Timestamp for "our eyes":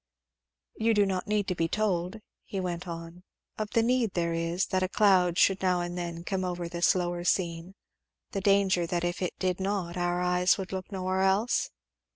9.97-10.57